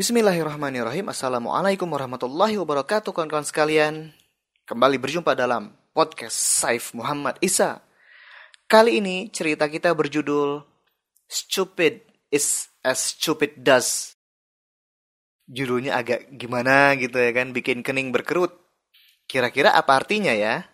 Bismillahirrahmanirrahim. 0.00 1.12
Assalamualaikum 1.12 1.84
warahmatullahi 1.84 2.56
wabarakatuh 2.56 3.12
kawan-kawan 3.12 3.44
sekalian. 3.44 4.16
Kembali 4.64 4.96
berjumpa 4.96 5.36
dalam 5.36 5.76
podcast 5.92 6.40
Saif 6.40 6.96
Muhammad 6.96 7.36
Isa. 7.44 7.84
Kali 8.64 9.04
ini 9.04 9.28
cerita 9.28 9.68
kita 9.68 9.92
berjudul 9.92 10.64
Stupid 11.28 12.00
is 12.32 12.72
as 12.80 13.12
stupid 13.12 13.60
does. 13.60 14.16
Judulnya 15.44 16.00
agak 16.00 16.32
gimana 16.32 16.96
gitu 16.96 17.20
ya 17.20 17.36
kan, 17.36 17.52
bikin 17.52 17.84
kening 17.84 18.08
berkerut. 18.08 18.56
Kira-kira 19.28 19.76
apa 19.76 20.00
artinya 20.00 20.32
ya? 20.32 20.64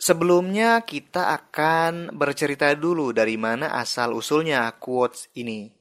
Sebelumnya 0.00 0.80
kita 0.80 1.36
akan 1.36 2.16
bercerita 2.16 2.72
dulu 2.72 3.12
dari 3.12 3.36
mana 3.36 3.76
asal 3.76 4.16
usulnya 4.16 4.64
quotes 4.80 5.28
ini. 5.36 5.79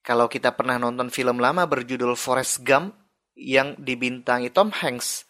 Kalau 0.00 0.32
kita 0.32 0.56
pernah 0.56 0.80
nonton 0.80 1.12
film 1.12 1.38
lama 1.38 1.68
berjudul 1.68 2.16
Forrest 2.16 2.64
Gump 2.64 2.96
yang 3.36 3.76
dibintangi 3.76 4.48
Tom 4.48 4.72
Hanks, 4.72 5.28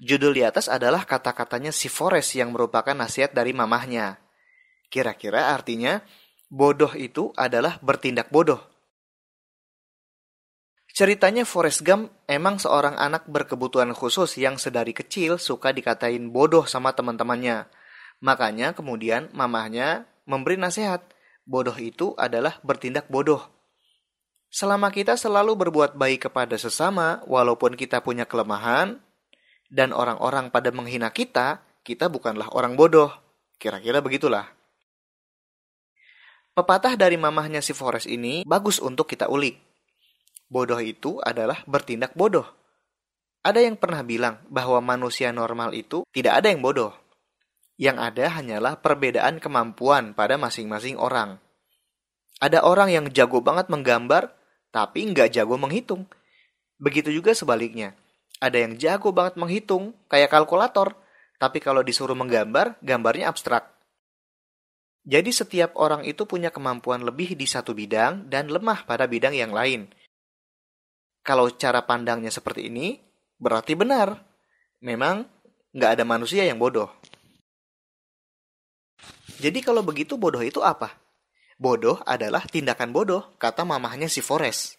judul 0.00 0.32
di 0.32 0.42
atas 0.42 0.72
adalah 0.72 1.04
kata-katanya 1.04 1.68
si 1.68 1.92
Forrest 1.92 2.32
yang 2.32 2.50
merupakan 2.50 2.96
nasihat 2.96 3.36
dari 3.36 3.52
mamahnya. 3.52 4.16
Kira-kira 4.88 5.52
artinya, 5.52 6.00
bodoh 6.48 6.92
itu 6.96 7.28
adalah 7.36 7.76
bertindak 7.84 8.32
bodoh. 8.32 8.60
Ceritanya 10.94 11.42
Forrest 11.42 11.82
Gump 11.82 12.14
emang 12.30 12.62
seorang 12.62 12.94
anak 12.94 13.26
berkebutuhan 13.26 13.90
khusus 13.98 14.38
yang 14.38 14.62
sedari 14.62 14.94
kecil 14.94 15.42
suka 15.42 15.74
dikatain 15.74 16.30
bodoh 16.30 16.70
sama 16.70 16.94
teman-temannya. 16.94 17.66
Makanya 18.22 18.78
kemudian 18.78 19.26
mamahnya 19.34 20.06
memberi 20.22 20.54
nasihat, 20.54 21.02
bodoh 21.42 21.74
itu 21.76 22.14
adalah 22.14 22.62
bertindak 22.62 23.10
bodoh. 23.10 23.53
Selama 24.54 24.94
kita 24.94 25.18
selalu 25.18 25.58
berbuat 25.66 25.98
baik 25.98 26.30
kepada 26.30 26.54
sesama, 26.54 27.26
walaupun 27.26 27.74
kita 27.74 27.98
punya 27.98 28.22
kelemahan, 28.22 29.02
dan 29.66 29.90
orang-orang 29.90 30.54
pada 30.54 30.70
menghina 30.70 31.10
kita, 31.10 31.58
kita 31.82 32.06
bukanlah 32.06 32.46
orang 32.54 32.78
bodoh. 32.78 33.10
Kira-kira 33.58 33.98
begitulah. 33.98 34.46
Pepatah 36.54 36.94
dari 36.94 37.18
mamahnya 37.18 37.58
si 37.58 37.74
Forest 37.74 38.06
ini 38.06 38.46
bagus 38.46 38.78
untuk 38.78 39.10
kita 39.10 39.26
ulik. 39.26 39.58
Bodoh 40.46 40.78
itu 40.78 41.18
adalah 41.18 41.58
bertindak 41.66 42.14
bodoh. 42.14 42.46
Ada 43.42 43.58
yang 43.58 43.74
pernah 43.74 44.06
bilang 44.06 44.38
bahwa 44.46 44.78
manusia 44.78 45.34
normal 45.34 45.74
itu 45.74 46.06
tidak 46.14 46.38
ada 46.38 46.54
yang 46.54 46.62
bodoh. 46.62 46.94
Yang 47.74 47.96
ada 48.06 48.24
hanyalah 48.38 48.78
perbedaan 48.78 49.42
kemampuan 49.42 50.14
pada 50.14 50.38
masing-masing 50.38 50.94
orang. 50.94 51.42
Ada 52.38 52.62
orang 52.62 52.94
yang 52.94 53.10
jago 53.10 53.42
banget 53.42 53.66
menggambar, 53.66 54.43
tapi 54.74 55.06
nggak 55.06 55.30
jago 55.30 55.54
menghitung. 55.54 56.10
Begitu 56.82 57.14
juga 57.14 57.30
sebaliknya. 57.30 57.94
Ada 58.42 58.66
yang 58.66 58.74
jago 58.74 59.14
banget 59.14 59.38
menghitung, 59.38 59.94
kayak 60.10 60.34
kalkulator, 60.34 60.98
tapi 61.38 61.62
kalau 61.62 61.86
disuruh 61.86 62.18
menggambar, 62.18 62.82
gambarnya 62.82 63.30
abstrak. 63.30 63.70
Jadi 65.06 65.30
setiap 65.30 65.78
orang 65.78 66.02
itu 66.02 66.26
punya 66.26 66.50
kemampuan 66.50 67.06
lebih 67.06 67.38
di 67.38 67.46
satu 67.46 67.70
bidang 67.70 68.26
dan 68.26 68.50
lemah 68.50 68.82
pada 68.82 69.06
bidang 69.06 69.38
yang 69.38 69.54
lain. 69.54 69.86
Kalau 71.22 71.46
cara 71.54 71.86
pandangnya 71.86 72.34
seperti 72.34 72.66
ini, 72.66 72.98
berarti 73.38 73.78
benar. 73.78 74.18
Memang 74.82 75.22
nggak 75.70 75.90
ada 76.00 76.04
manusia 76.04 76.42
yang 76.42 76.58
bodoh. 76.58 76.90
Jadi 79.38 79.60
kalau 79.62 79.84
begitu 79.86 80.16
bodoh 80.18 80.40
itu 80.40 80.58
apa? 80.64 81.03
Bodoh 81.54 82.02
adalah 82.02 82.42
tindakan 82.46 82.90
bodoh, 82.90 83.34
kata 83.38 83.62
mamahnya 83.62 84.10
si 84.10 84.18
Forrest. 84.18 84.78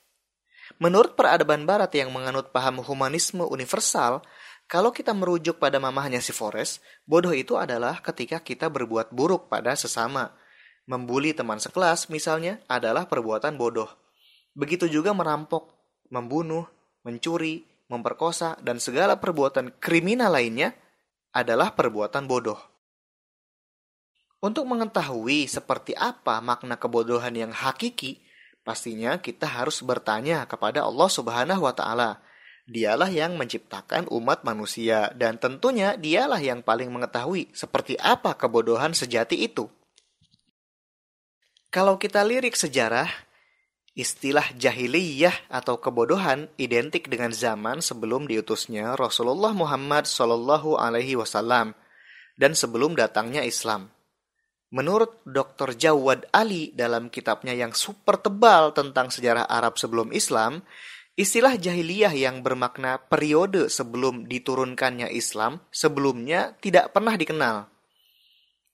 Menurut 0.82 1.14
peradaban 1.14 1.64
barat 1.64 1.94
yang 1.96 2.12
menganut 2.12 2.50
paham 2.52 2.82
humanisme 2.84 3.46
universal, 3.48 4.26
kalau 4.66 4.90
kita 4.90 5.14
merujuk 5.14 5.62
pada 5.62 5.78
mamahnya 5.78 6.20
si 6.20 6.34
Forrest, 6.34 6.82
bodoh 7.06 7.32
itu 7.32 7.54
adalah 7.56 8.02
ketika 8.02 8.42
kita 8.42 8.68
berbuat 8.68 9.14
buruk 9.14 9.48
pada 9.48 9.78
sesama. 9.78 10.34
Membuli 10.90 11.38
teman 11.38 11.62
sekelas 11.62 12.10
misalnya 12.10 12.62
adalah 12.66 13.06
perbuatan 13.06 13.56
bodoh. 13.62 13.90
Begitu 14.58 14.90
juga 14.90 15.14
merampok, 15.14 15.70
membunuh, 16.10 16.66
mencuri, 17.06 17.66
memperkosa, 17.90 18.58
dan 18.66 18.82
segala 18.82 19.22
perbuatan 19.22 19.78
kriminal 19.78 20.34
lainnya 20.34 20.74
adalah 21.30 21.78
perbuatan 21.78 22.26
bodoh. 22.26 22.75
Untuk 24.46 24.70
mengetahui 24.70 25.50
seperti 25.50 25.98
apa 25.98 26.38
makna 26.38 26.78
kebodohan 26.78 27.34
yang 27.34 27.50
hakiki, 27.50 28.22
pastinya 28.62 29.18
kita 29.18 29.50
harus 29.50 29.82
bertanya 29.82 30.46
kepada 30.46 30.86
Allah 30.86 31.10
Subhanahu 31.10 31.66
wa 31.66 31.74
taala. 31.74 32.22
Dialah 32.70 33.10
yang 33.10 33.42
menciptakan 33.42 34.06
umat 34.14 34.46
manusia 34.46 35.10
dan 35.18 35.42
tentunya 35.42 35.98
dialah 35.98 36.38
yang 36.38 36.62
paling 36.62 36.94
mengetahui 36.94 37.50
seperti 37.58 37.98
apa 37.98 38.38
kebodohan 38.38 38.94
sejati 38.94 39.50
itu. 39.50 39.66
Kalau 41.74 41.98
kita 41.98 42.22
lirik 42.22 42.54
sejarah, 42.54 43.10
istilah 43.98 44.46
jahiliyah 44.62 45.50
atau 45.50 45.82
kebodohan 45.82 46.54
identik 46.62 47.10
dengan 47.10 47.34
zaman 47.34 47.82
sebelum 47.82 48.30
diutusnya 48.30 48.94
Rasulullah 48.94 49.58
Muhammad 49.58 50.06
Wasallam 50.06 51.74
dan 52.38 52.54
sebelum 52.54 52.94
datangnya 52.94 53.42
Islam. 53.42 53.90
Menurut 54.76 55.24
Dr. 55.24 55.72
Jawad 55.80 56.28
Ali 56.36 56.76
dalam 56.76 57.08
kitabnya 57.08 57.56
yang 57.56 57.72
super 57.72 58.20
tebal 58.20 58.76
tentang 58.76 59.08
sejarah 59.08 59.48
Arab 59.48 59.80
sebelum 59.80 60.12
Islam, 60.12 60.68
istilah 61.16 61.56
jahiliyah 61.56 62.12
yang 62.12 62.44
bermakna 62.44 63.00
periode 63.00 63.72
sebelum 63.72 64.28
diturunkannya 64.28 65.16
Islam 65.16 65.64
sebelumnya 65.72 66.60
tidak 66.60 66.92
pernah 66.92 67.16
dikenal. 67.16 67.72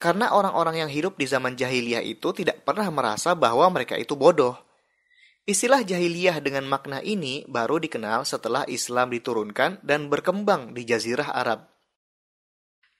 Karena 0.01 0.33
orang-orang 0.33 0.81
yang 0.81 0.89
hidup 0.89 1.21
di 1.21 1.29
zaman 1.29 1.53
jahiliyah 1.53 2.01
itu 2.01 2.33
tidak 2.33 2.65
pernah 2.65 2.89
merasa 2.89 3.37
bahwa 3.37 3.69
mereka 3.69 3.93
itu 3.93 4.17
bodoh. 4.17 4.57
Istilah 5.45 5.85
jahiliyah 5.85 6.41
dengan 6.41 6.65
makna 6.65 7.05
ini 7.05 7.45
baru 7.45 7.77
dikenal 7.77 8.25
setelah 8.25 8.65
Islam 8.65 9.13
diturunkan 9.13 9.85
dan 9.85 10.09
berkembang 10.09 10.73
di 10.73 10.81
jazirah 10.81 11.29
Arab. 11.29 11.70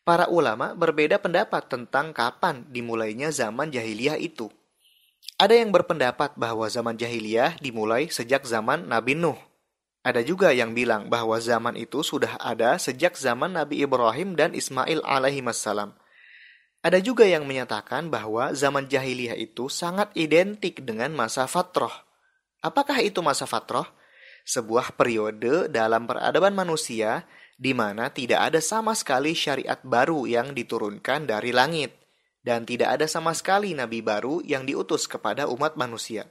Para 0.02 0.26
ulama 0.34 0.74
berbeda 0.74 1.22
pendapat 1.22 1.70
tentang 1.70 2.10
kapan 2.10 2.66
dimulainya 2.74 3.30
zaman 3.30 3.70
jahiliyah 3.70 4.18
itu. 4.18 4.50
Ada 5.38 5.62
yang 5.62 5.70
berpendapat 5.70 6.34
bahwa 6.34 6.66
zaman 6.66 6.98
jahiliyah 6.98 7.62
dimulai 7.62 8.10
sejak 8.10 8.42
zaman 8.46 8.90
Nabi 8.90 9.14
Nuh. 9.14 9.38
Ada 10.02 10.26
juga 10.26 10.50
yang 10.50 10.74
bilang 10.74 11.14
bahwa 11.14 11.38
zaman 11.38 11.78
itu 11.78 12.02
sudah 12.02 12.34
ada 12.42 12.82
sejak 12.82 13.14
zaman 13.14 13.54
Nabi 13.54 13.86
Ibrahim 13.86 14.34
dan 14.34 14.58
Ismail 14.58 15.06
alaihi 15.06 15.46
wassalam. 15.46 15.94
Ada 16.82 16.98
juga 16.98 17.30
yang 17.30 17.46
menyatakan 17.46 18.10
bahwa 18.10 18.58
zaman 18.58 18.90
jahiliyah 18.90 19.38
itu 19.38 19.70
sangat 19.70 20.10
identik 20.18 20.82
dengan 20.82 21.14
masa 21.14 21.46
fatroh. 21.46 21.94
Apakah 22.66 22.98
itu 23.06 23.22
masa 23.22 23.46
fatroh? 23.46 23.86
Sebuah 24.42 24.98
periode 24.98 25.70
dalam 25.70 26.10
peradaban 26.10 26.58
manusia 26.58 27.30
di 27.62 27.78
mana 27.78 28.10
tidak 28.10 28.50
ada 28.50 28.58
sama 28.58 28.98
sekali 28.98 29.38
syariat 29.38 29.78
baru 29.86 30.26
yang 30.26 30.58
diturunkan 30.58 31.30
dari 31.30 31.54
langit, 31.54 31.94
dan 32.42 32.66
tidak 32.66 32.98
ada 32.98 33.06
sama 33.06 33.38
sekali 33.38 33.78
nabi 33.78 34.02
baru 34.02 34.42
yang 34.42 34.66
diutus 34.66 35.06
kepada 35.06 35.46
umat 35.46 35.78
manusia. 35.78 36.26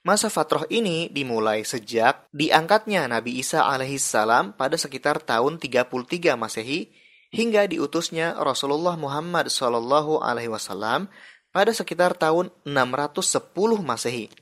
Masa 0.00 0.32
fatroh 0.32 0.64
ini 0.72 1.12
dimulai 1.12 1.68
sejak 1.68 2.32
diangkatnya 2.32 3.04
Nabi 3.10 3.44
Isa 3.44 3.68
alaihissalam 3.68 4.56
pada 4.56 4.80
sekitar 4.80 5.20
tahun 5.20 5.60
33 5.60 6.32
Masehi 6.32 6.88
hingga 7.28 7.68
diutusnya 7.68 8.32
Rasulullah 8.40 8.96
Muhammad 8.96 9.52
wasallam 9.52 11.12
pada 11.52 11.76
sekitar 11.76 12.16
tahun 12.16 12.48
610 12.64 13.52
Masehi. 13.84 14.32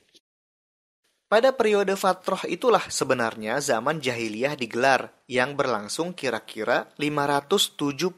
Pada 1.26 1.50
periode 1.50 1.98
Fatroh 1.98 2.46
itulah 2.46 2.86
sebenarnya 2.86 3.58
zaman 3.58 3.98
jahiliyah 3.98 4.54
digelar 4.54 5.10
yang 5.26 5.58
berlangsung 5.58 6.14
kira-kira 6.14 6.86
577 7.02 8.14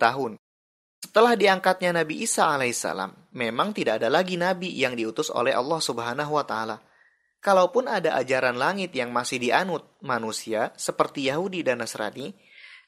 tahun. 0.00 0.40
Setelah 1.04 1.36
diangkatnya 1.36 2.00
Nabi 2.00 2.24
Isa 2.24 2.48
alaihissalam, 2.48 3.36
memang 3.36 3.76
tidak 3.76 4.00
ada 4.00 4.08
lagi 4.08 4.40
nabi 4.40 4.72
yang 4.72 4.96
diutus 4.96 5.28
oleh 5.28 5.52
Allah 5.52 5.84
Subhanahu 5.84 6.32
wa 6.32 6.44
taala. 6.48 6.80
Kalaupun 7.44 7.92
ada 7.92 8.16
ajaran 8.16 8.56
langit 8.56 8.96
yang 8.96 9.12
masih 9.12 9.36
dianut 9.36 9.84
manusia 10.00 10.72
seperti 10.80 11.28
Yahudi 11.28 11.60
dan 11.60 11.84
Nasrani, 11.84 12.32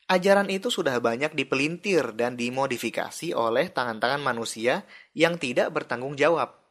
ajaran 0.08 0.48
itu 0.48 0.72
sudah 0.72 0.96
banyak 0.96 1.36
dipelintir 1.36 2.16
dan 2.16 2.40
dimodifikasi 2.40 3.36
oleh 3.36 3.68
tangan-tangan 3.68 4.24
manusia 4.24 4.88
yang 5.12 5.36
tidak 5.36 5.76
bertanggung 5.76 6.16
jawab. 6.16 6.61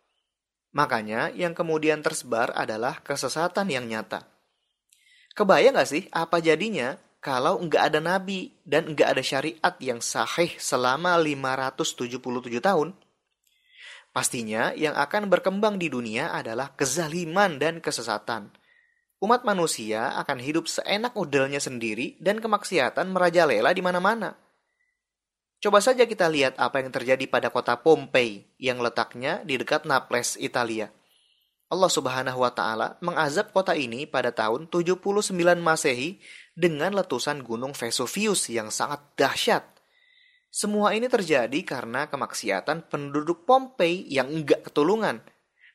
Makanya 0.71 1.35
yang 1.35 1.51
kemudian 1.51 1.99
tersebar 1.99 2.55
adalah 2.55 3.03
kesesatan 3.03 3.67
yang 3.67 3.87
nyata. 3.87 4.23
Kebayang 5.35 5.75
gak 5.75 5.89
sih 5.91 6.03
apa 6.11 6.39
jadinya 6.39 6.95
kalau 7.21 7.61
nggak 7.61 7.93
ada 7.93 7.99
nabi 8.01 8.49
dan 8.65 8.91
nggak 8.91 9.09
ada 9.13 9.23
syariat 9.23 9.75
yang 9.77 10.01
sahih 10.01 10.57
selama 10.57 11.15
577 11.21 12.17
tahun? 12.57 12.97
Pastinya 14.11 14.75
yang 14.75 14.97
akan 14.97 15.31
berkembang 15.31 15.79
di 15.79 15.87
dunia 15.87 16.35
adalah 16.35 16.75
kezaliman 16.75 17.55
dan 17.61 17.79
kesesatan. 17.79 18.51
Umat 19.21 19.45
manusia 19.45 20.17
akan 20.17 20.41
hidup 20.41 20.65
seenak 20.65 21.13
udelnya 21.13 21.61
sendiri 21.61 22.17
dan 22.19 22.41
kemaksiatan 22.41 23.07
merajalela 23.13 23.71
di 23.71 23.79
mana-mana. 23.85 24.35
Coba 25.61 25.77
saja 25.77 26.09
kita 26.09 26.25
lihat 26.25 26.57
apa 26.57 26.81
yang 26.81 26.89
terjadi 26.89 27.21
pada 27.29 27.53
kota 27.53 27.77
Pompei 27.77 28.49
yang 28.57 28.81
letaknya 28.81 29.45
di 29.45 29.61
dekat 29.61 29.85
Naples, 29.85 30.33
Italia. 30.41 30.89
Allah 31.69 31.85
Subhanahu 31.85 32.41
wa 32.41 32.49
taala 32.49 32.97
mengazab 32.97 33.53
kota 33.53 33.77
ini 33.77 34.09
pada 34.09 34.33
tahun 34.33 34.65
79 34.73 35.21
Masehi 35.61 36.17
dengan 36.57 36.97
letusan 36.97 37.45
gunung 37.45 37.77
Vesuvius 37.77 38.49
yang 38.49 38.73
sangat 38.73 39.05
dahsyat. 39.13 39.61
Semua 40.49 40.97
ini 40.97 41.05
terjadi 41.05 41.61
karena 41.61 42.09
kemaksiatan 42.09 42.89
penduduk 42.89 43.45
Pompei 43.45 44.01
yang 44.09 44.33
enggak 44.33 44.65
ketulungan. 44.65 45.21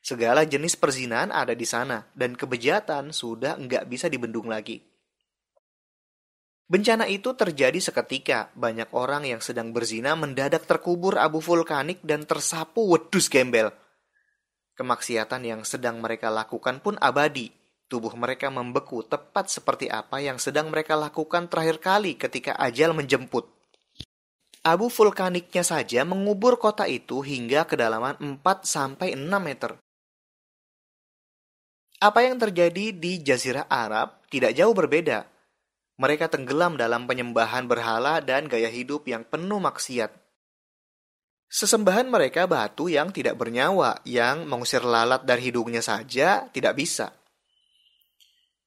Segala 0.03 0.43
jenis 0.43 0.75
perzinahan 0.75 1.31
ada 1.31 1.55
di 1.55 1.63
sana, 1.63 2.11
dan 2.11 2.35
kebejatan 2.35 3.15
sudah 3.15 3.55
enggak 3.55 3.87
bisa 3.87 4.11
dibendung 4.11 4.51
lagi. 4.51 4.83
Bencana 6.67 7.07
itu 7.07 7.31
terjadi 7.31 7.79
seketika. 7.79 8.51
Banyak 8.51 8.91
orang 8.91 9.23
yang 9.23 9.39
sedang 9.39 9.71
berzina 9.71 10.19
mendadak 10.19 10.67
terkubur 10.67 11.15
abu 11.15 11.39
vulkanik 11.39 12.03
dan 12.03 12.27
tersapu 12.27 12.91
wedus 12.91 13.31
gembel. 13.31 13.71
Kemaksiatan 14.75 15.47
yang 15.47 15.61
sedang 15.63 16.03
mereka 16.03 16.27
lakukan 16.27 16.83
pun 16.83 16.99
abadi. 16.99 17.55
Tubuh 17.87 18.11
mereka 18.19 18.51
membeku 18.51 18.99
tepat 19.07 19.47
seperti 19.47 19.87
apa 19.87 20.19
yang 20.19 20.35
sedang 20.43 20.67
mereka 20.67 20.99
lakukan 20.99 21.47
terakhir 21.47 21.79
kali 21.79 22.19
ketika 22.19 22.59
ajal 22.59 22.91
menjemput. 22.91 23.47
Abu 24.67 24.91
vulkaniknya 24.91 25.63
saja 25.63 26.03
mengubur 26.03 26.59
kota 26.59 26.83
itu 26.83 27.23
hingga 27.23 27.63
kedalaman 27.63 28.19
4-6 28.43 29.15
meter. 29.39 29.79
Apa 32.03 32.27
yang 32.27 32.35
terjadi 32.35 32.91
di 32.91 33.23
Jazirah 33.23 33.71
Arab 33.71 34.27
tidak 34.27 34.51
jauh 34.51 34.75
berbeda. 34.75 35.36
Mereka 35.97 36.29
tenggelam 36.29 36.77
dalam 36.77 37.09
penyembahan 37.09 37.65
berhala 37.65 38.21
dan 38.21 38.45
gaya 38.45 38.69
hidup 38.69 39.09
yang 39.09 39.25
penuh 39.25 39.57
maksiat. 39.57 40.13
Sesembahan 41.47 42.11
mereka 42.11 42.45
batu 42.45 42.85
yang 42.91 43.09
tidak 43.09 43.39
bernyawa, 43.39 44.03
yang 44.05 44.45
mengusir 44.45 44.83
lalat 44.83 45.25
dari 45.25 45.49
hidungnya 45.49 45.81
saja 45.81 46.45
tidak 46.53 46.77
bisa. 46.77 47.15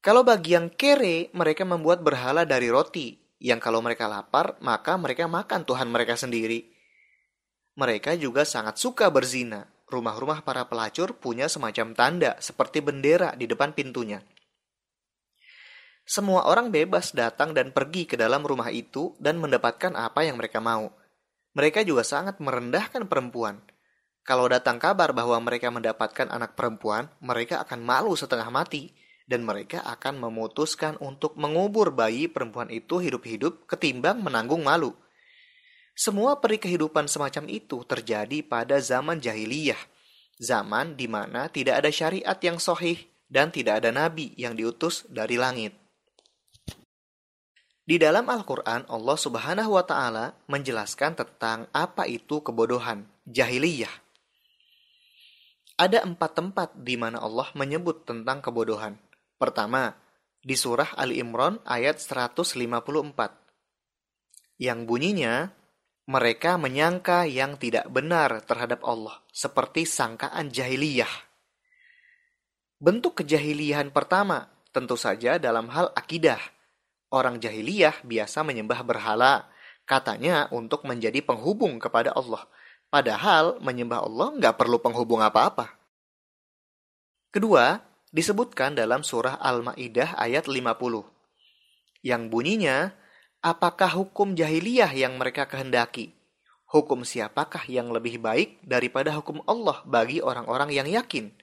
Kalau 0.00 0.24
bagi 0.24 0.56
yang 0.56 0.72
kere, 0.72 1.28
mereka 1.36 1.68
membuat 1.68 2.00
berhala 2.00 2.48
dari 2.48 2.72
roti, 2.72 3.20
yang 3.36 3.60
kalau 3.60 3.84
mereka 3.84 4.08
lapar, 4.08 4.56
maka 4.64 4.96
mereka 4.96 5.28
makan 5.28 5.62
Tuhan 5.68 5.92
mereka 5.92 6.16
sendiri. 6.16 6.72
Mereka 7.76 8.16
juga 8.16 8.48
sangat 8.48 8.80
suka 8.80 9.12
berzina. 9.12 9.68
Rumah-rumah 9.90 10.40
para 10.40 10.64
pelacur 10.64 11.14
punya 11.20 11.52
semacam 11.52 11.92
tanda 11.92 12.32
seperti 12.40 12.80
bendera 12.80 13.36
di 13.36 13.44
depan 13.44 13.76
pintunya. 13.76 14.24
Semua 16.10 16.42
orang 16.50 16.74
bebas 16.74 17.14
datang 17.14 17.54
dan 17.54 17.70
pergi 17.70 18.02
ke 18.02 18.18
dalam 18.18 18.42
rumah 18.42 18.66
itu 18.74 19.14
dan 19.22 19.38
mendapatkan 19.38 19.94
apa 19.94 20.26
yang 20.26 20.42
mereka 20.42 20.58
mau. 20.58 20.90
Mereka 21.54 21.86
juga 21.86 22.02
sangat 22.02 22.42
merendahkan 22.42 23.06
perempuan. 23.06 23.62
Kalau 24.26 24.50
datang 24.50 24.82
kabar 24.82 25.14
bahwa 25.14 25.38
mereka 25.38 25.70
mendapatkan 25.70 26.26
anak 26.26 26.58
perempuan, 26.58 27.06
mereka 27.22 27.62
akan 27.62 27.86
malu 27.86 28.18
setengah 28.18 28.50
mati 28.50 28.90
dan 29.30 29.46
mereka 29.46 29.86
akan 29.86 30.18
memutuskan 30.18 30.98
untuk 30.98 31.38
mengubur 31.38 31.94
bayi 31.94 32.26
perempuan 32.26 32.74
itu 32.74 32.98
hidup-hidup 32.98 33.70
ketimbang 33.70 34.18
menanggung 34.18 34.66
malu. 34.66 34.90
Semua 35.94 36.42
peri 36.42 36.58
kehidupan 36.58 37.06
semacam 37.06 37.46
itu 37.46 37.86
terjadi 37.86 38.42
pada 38.42 38.82
zaman 38.82 39.22
jahiliyah, 39.22 39.78
zaman 40.42 40.98
di 40.98 41.06
mana 41.06 41.46
tidak 41.54 41.86
ada 41.86 41.90
syariat 41.94 42.38
yang 42.42 42.58
sohih 42.58 42.98
dan 43.30 43.54
tidak 43.54 43.78
ada 43.78 43.94
nabi 43.94 44.34
yang 44.34 44.58
diutus 44.58 45.06
dari 45.06 45.38
langit. 45.38 45.79
Di 47.90 47.98
dalam 47.98 48.22
Al-Quran, 48.30 48.86
Allah 48.86 49.18
Subhanahu 49.18 49.74
wa 49.74 49.82
Ta'ala 49.82 50.30
menjelaskan 50.46 51.18
tentang 51.18 51.66
apa 51.74 52.06
itu 52.06 52.38
kebodohan, 52.38 53.02
jahiliyah. 53.26 53.90
Ada 55.74 56.06
empat 56.06 56.38
tempat 56.38 56.70
di 56.78 56.94
mana 56.94 57.18
Allah 57.18 57.50
menyebut 57.58 58.06
tentang 58.06 58.38
kebodohan. 58.46 58.94
Pertama, 59.42 59.98
di 60.38 60.54
surah 60.54 60.94
Ali 60.94 61.18
Imran 61.18 61.58
ayat 61.66 61.98
154. 61.98 62.54
Yang 64.62 64.78
bunyinya, 64.86 65.50
mereka 66.06 66.62
menyangka 66.62 67.26
yang 67.26 67.58
tidak 67.58 67.90
benar 67.90 68.38
terhadap 68.46 68.86
Allah, 68.86 69.18
seperti 69.34 69.82
sangkaan 69.82 70.54
jahiliyah. 70.54 71.10
Bentuk 72.78 73.18
kejahiliyahan 73.26 73.90
pertama 73.90 74.46
tentu 74.70 74.94
saja 74.94 75.42
dalam 75.42 75.66
hal 75.74 75.90
akidah. 75.98 76.59
Orang 77.10 77.42
jahiliyah 77.42 78.06
biasa 78.06 78.46
menyembah 78.46 78.86
berhala, 78.86 79.50
katanya 79.82 80.46
untuk 80.54 80.86
menjadi 80.86 81.18
penghubung 81.20 81.82
kepada 81.82 82.14
Allah. 82.14 82.46
Padahal 82.86 83.58
menyembah 83.58 84.06
Allah 84.06 84.28
nggak 84.38 84.54
perlu 84.54 84.78
penghubung 84.78 85.18
apa-apa. 85.18 85.74
Kedua, 87.30 87.78
disebutkan 88.10 88.74
dalam 88.74 89.06
surah 89.06 89.38
Al-Maidah 89.38 90.18
ayat 90.18 90.50
50 90.50 90.66
yang 92.02 92.32
bunyinya 92.32 92.90
apakah 93.44 93.92
hukum 93.92 94.34
jahiliyah 94.34 94.90
yang 94.90 95.14
mereka 95.20 95.46
kehendaki 95.46 96.16
hukum 96.70 97.02
siapakah 97.02 97.66
yang 97.66 97.90
lebih 97.90 98.22
baik 98.22 98.62
daripada 98.62 99.10
hukum 99.14 99.42
Allah 99.44 99.82
bagi 99.84 100.22
orang-orang 100.22 100.70
yang 100.70 100.86
yakin 100.86 101.34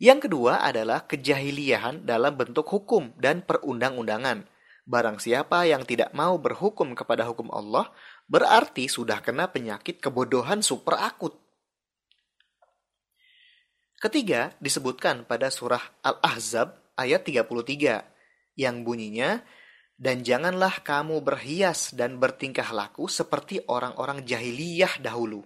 yang 0.00 0.18
kedua 0.18 0.64
adalah 0.64 1.04
kejahiliahan 1.04 2.08
dalam 2.08 2.34
bentuk 2.34 2.64
hukum 2.66 3.12
dan 3.20 3.44
perundang-undangan 3.44 4.48
barang 4.88 5.22
siapa 5.22 5.68
yang 5.68 5.84
tidak 5.84 6.10
mau 6.16 6.40
berhukum 6.40 6.96
kepada 6.96 7.28
hukum 7.28 7.52
Allah 7.52 7.92
berarti 8.26 8.88
sudah 8.88 9.20
kena 9.20 9.52
penyakit 9.52 10.00
kebodohan 10.00 10.64
super 10.64 10.96
akut 10.98 11.36
Ketiga 14.00 14.56
disebutkan 14.64 15.28
pada 15.28 15.52
surah 15.52 16.00
Al-Ahzab 16.00 16.72
ayat 16.96 17.20
33 17.20 18.00
yang 18.56 18.80
bunyinya 18.80 19.44
dan 20.00 20.24
janganlah 20.24 20.80
kamu 20.80 21.20
berhias 21.20 21.92
dan 21.92 22.16
bertingkah 22.16 22.64
laku 22.72 23.12
seperti 23.12 23.60
orang-orang 23.68 24.24
jahiliyah 24.24 25.04
dahulu. 25.04 25.44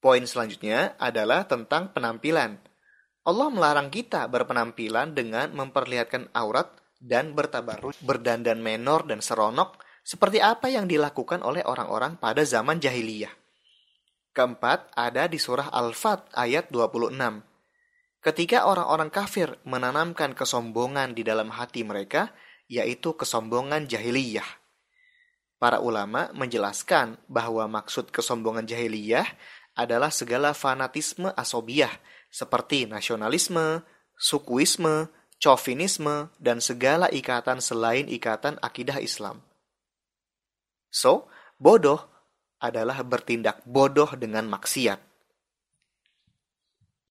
Poin 0.00 0.24
selanjutnya 0.24 0.96
adalah 0.96 1.44
tentang 1.44 1.92
penampilan. 1.92 2.56
Allah 3.22 3.48
melarang 3.54 3.86
kita 3.86 4.26
berpenampilan 4.26 5.14
dengan 5.14 5.54
memperlihatkan 5.54 6.34
aurat 6.34 6.74
dan 6.98 7.38
bertabarut, 7.38 7.94
berdandan 8.02 8.58
menor 8.58 9.06
dan 9.06 9.22
seronok 9.22 9.78
seperti 10.02 10.42
apa 10.42 10.66
yang 10.66 10.90
dilakukan 10.90 11.38
oleh 11.46 11.62
orang-orang 11.62 12.18
pada 12.18 12.42
zaman 12.42 12.82
jahiliyah. 12.82 13.30
Keempat, 14.34 14.90
ada 14.98 15.30
di 15.30 15.38
surah 15.38 15.70
Al-Fat 15.70 16.34
ayat 16.34 16.74
26. 16.74 17.14
Ketika 18.22 18.66
orang-orang 18.66 19.10
kafir 19.10 19.54
menanamkan 19.62 20.34
kesombongan 20.34 21.14
di 21.14 21.22
dalam 21.22 21.50
hati 21.54 21.86
mereka, 21.86 22.34
yaitu 22.66 23.14
kesombongan 23.14 23.86
jahiliyah. 23.86 24.46
Para 25.62 25.78
ulama 25.78 26.26
menjelaskan 26.34 27.22
bahwa 27.30 27.70
maksud 27.70 28.10
kesombongan 28.10 28.66
jahiliyah 28.66 29.26
adalah 29.76 30.12
segala 30.12 30.52
fanatisme 30.52 31.32
asobiah 31.36 31.92
seperti 32.32 32.88
nasionalisme, 32.88 33.84
sukuisme, 34.16 35.12
chauvinisme, 35.36 36.32
dan 36.40 36.64
segala 36.64 37.12
ikatan 37.12 37.60
selain 37.60 38.08
ikatan 38.08 38.56
akidah 38.64 39.02
Islam. 39.02 39.44
So, 40.88 41.28
bodoh 41.60 42.08
adalah 42.62 43.02
bertindak 43.02 43.60
bodoh 43.68 44.08
dengan 44.16 44.48
maksiat. 44.48 45.11